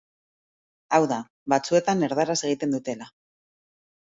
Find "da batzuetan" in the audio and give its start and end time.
1.11-2.01